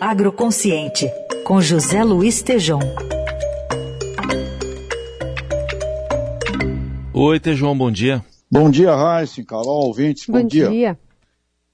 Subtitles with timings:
[0.00, 1.08] Agroconsciente,
[1.44, 2.80] com José Luiz Tejom.
[7.12, 8.24] Oi, Tejom, bom dia.
[8.50, 10.68] Bom dia, Raíssa, Carol, ouvintes, bom, bom dia.
[10.68, 10.98] dia.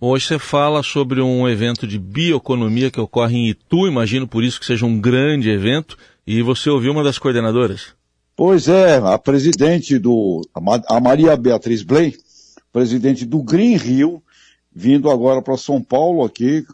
[0.00, 4.60] Hoje você fala sobre um evento de bioeconomia que ocorre em Itu, imagino por isso
[4.60, 5.96] que seja um grande evento,
[6.26, 7.94] e você ouviu uma das coordenadoras?
[8.36, 12.14] Pois é, a presidente do, a Maria Beatriz Blay,
[12.72, 14.22] presidente do Green Rio,
[14.72, 16.64] vindo agora para São Paulo aqui,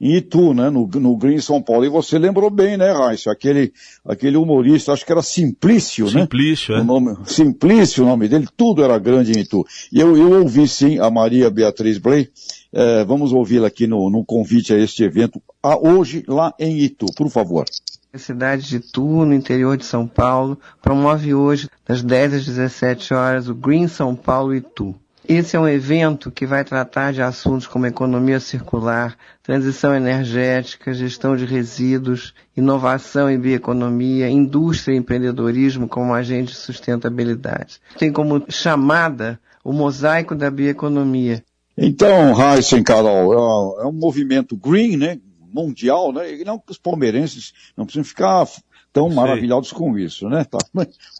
[0.00, 1.84] em Itu, né, no, no Green São Paulo.
[1.84, 3.72] E você lembrou bem, né, Raíssa, aquele,
[4.04, 6.22] aquele humorista, acho que era Simplício, né?
[6.22, 6.80] Simplício, é.
[6.80, 9.64] O nome, Simplício, o nome dele, tudo era grande em Itu.
[9.92, 12.28] E eu, eu ouvi sim a Maria Beatriz Blay,
[12.72, 17.06] é, vamos ouvi-la aqui no, no convite a este evento, a hoje lá em Itu,
[17.16, 17.64] por favor.
[18.12, 23.12] A cidade de Itu, no interior de São Paulo, promove hoje, das 10 às 17
[23.12, 24.94] horas, o Green São Paulo Itu.
[25.26, 31.34] Esse é um evento que vai tratar de assuntos como economia circular, transição energética, gestão
[31.34, 37.80] de resíduos, inovação e bioeconomia, indústria e empreendedorismo como agente de sustentabilidade.
[37.98, 41.42] Tem como chamada o mosaico da bioeconomia.
[41.76, 45.18] Então, Heisen, Carol, é um movimento green, né?
[45.54, 46.34] Mundial, né?
[46.34, 48.44] E não que os palmeirenses não precisam ficar
[48.92, 50.44] tão maravilhados com isso, né?
[50.50, 50.58] Tá?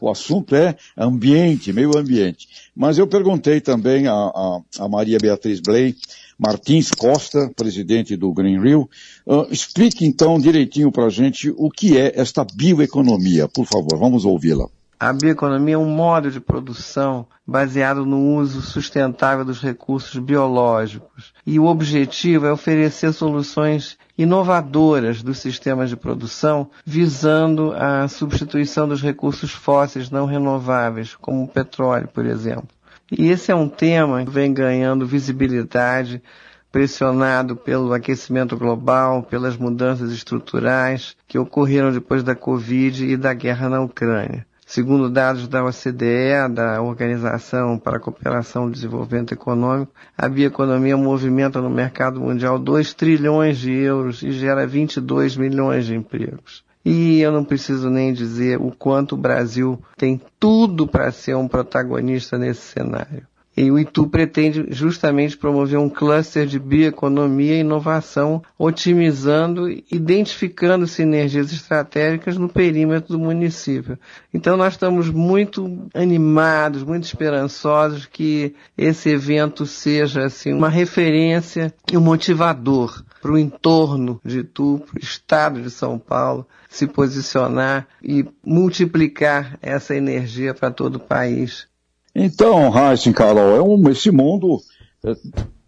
[0.01, 2.49] O assunto é ambiente, meio ambiente.
[2.75, 5.95] Mas eu perguntei também a, a, a Maria Beatriz Blay,
[6.39, 8.89] Martins Costa, presidente do Green Rio,
[9.27, 14.25] uh, explique então direitinho para a gente o que é esta bioeconomia, por favor, vamos
[14.25, 14.69] ouvi-la.
[14.99, 21.35] A bioeconomia é um modo de produção baseado no uso sustentável dos recursos biológicos.
[21.45, 29.03] E o objetivo é oferecer soluções inovadoras dos sistemas de produção, visando a substituição dos
[29.03, 32.69] recursos fósseis não renováveis, como o petróleo, por exemplo.
[33.11, 36.23] E esse é um tema que vem ganhando visibilidade,
[36.71, 43.69] pressionado pelo aquecimento global, pelas mudanças estruturais que ocorreram depois da Covid e da guerra
[43.69, 44.47] na Ucrânia.
[44.75, 51.61] Segundo dados da OCDE, da Organização para a Cooperação e Desenvolvimento Econômico, a bioeconomia movimenta
[51.61, 56.65] no mercado mundial 2 trilhões de euros e gera 22 milhões de empregos.
[56.85, 61.47] E eu não preciso nem dizer o quanto o Brasil tem tudo para ser um
[61.47, 63.29] protagonista nesse cenário.
[63.57, 70.87] E o Itu pretende justamente promover um cluster de bioeconomia e inovação, otimizando e identificando
[70.87, 73.99] sinergias estratégicas no perímetro do município.
[74.33, 81.97] Então nós estamos muito animados, muito esperançosos que esse evento seja assim uma referência e
[81.97, 87.87] um motivador para o entorno de Itu, para o estado de São Paulo, se posicionar
[88.03, 91.67] e multiplicar essa energia para todo o país.
[92.15, 94.61] Então, Heisen, Carol, é um, esse mundo,
[95.05, 95.15] é,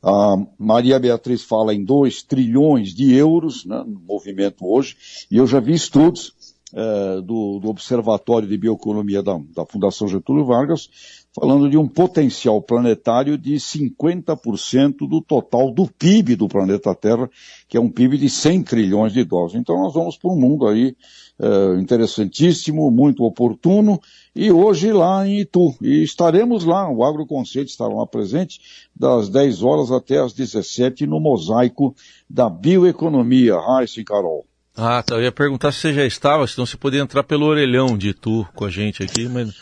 [0.02, 4.96] a Maria Beatriz fala em 2 trilhões de euros né, no movimento hoje,
[5.28, 6.35] e eu já vi estudos
[6.76, 10.90] é, do, do, Observatório de Bioeconomia da, da Fundação Getúlio Vargas,
[11.34, 17.30] falando de um potencial planetário de 50% do total do PIB do planeta Terra,
[17.66, 19.54] que é um PIB de 100 trilhões de dólares.
[19.54, 20.94] Então nós vamos para um mundo aí
[21.38, 23.98] é, interessantíssimo, muito oportuno,
[24.34, 25.74] e hoje lá em Itu.
[25.80, 28.60] E estaremos lá, o Agroconceito estará lá presente,
[28.94, 31.94] das 10 horas até as 17 no mosaico
[32.28, 33.58] da bioeconomia.
[33.58, 34.44] Raíssa e Carol.
[34.76, 35.14] Ah, tá.
[35.14, 38.46] Eu ia perguntar se você já estava, senão você podia entrar pelo orelhão de Itu
[38.54, 39.54] com a gente aqui, mas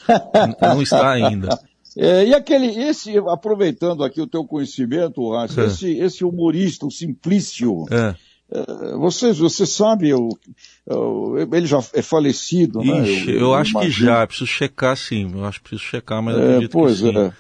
[0.61, 1.49] não está ainda.
[1.97, 5.67] É, e aquele, esse, aproveitando aqui o teu conhecimento, Raíssa, é.
[5.67, 8.15] esse, esse humorista, o Simplício, é.
[8.51, 10.29] é você, você sabe, eu,
[11.53, 13.09] ele já é falecido, né?
[13.09, 13.33] Ixi, né?
[13.33, 13.95] Eu, eu, eu acho imagino.
[13.95, 17.13] que já, preciso checar sim, eu acho que preciso checar, mas é, acredito pois que
[17.13, 17.17] sim.
[17.17, 17.33] É.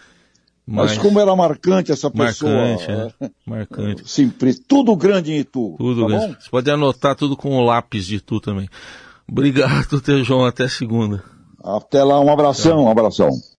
[0.66, 2.50] Mas, mas, como era marcante essa pessoa.
[2.50, 3.30] Marcante, é.
[3.46, 4.02] Marcante.
[4.10, 4.58] Simples.
[4.66, 5.74] Tudo grande em Itu.
[5.76, 6.26] Tudo tá grande.
[6.34, 6.40] Bom?
[6.40, 8.68] Você pode anotar tudo com o lápis de Itu também.
[9.28, 10.44] Obrigado, Tejão.
[10.44, 11.22] Até segunda.
[11.62, 12.18] Até lá.
[12.18, 13.30] Um abração, um abração.